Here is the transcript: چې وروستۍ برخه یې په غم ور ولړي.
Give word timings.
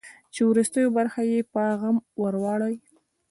چې 0.33 0.41
وروستۍ 0.49 0.83
برخه 0.97 1.21
یې 1.31 1.39
په 1.53 1.61
غم 1.79 1.97
ور 2.21 2.35
ولړي. 2.43 2.75